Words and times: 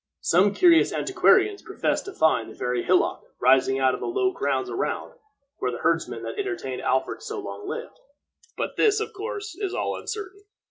Some 0.21 0.55
curious 0.55 0.91
antiquarians 0.91 1.61
profess 1.61 2.01
to 2.01 2.11
find 2.11 2.49
the 2.49 2.55
very 2.55 2.81
hillock, 2.81 3.21
rising 3.39 3.77
out 3.77 3.93
of 3.93 3.99
the 3.99 4.07
low 4.07 4.31
grounds 4.31 4.67
around, 4.67 5.13
where 5.59 5.71
the 5.71 5.77
herdsman 5.77 6.23
that 6.23 6.39
entertained 6.39 6.81
Alfred 6.81 7.21
so 7.21 7.39
long 7.39 7.67
lived; 7.69 7.99
but 8.57 8.77
this, 8.77 8.99
of 8.99 9.13
course 9.13 9.55
is 9.55 9.75
all 9.75 9.95
uncertain. 9.95 10.41